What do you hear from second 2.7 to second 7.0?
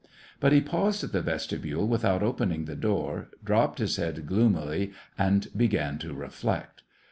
door, dropped his head gloomily, and began to reflect.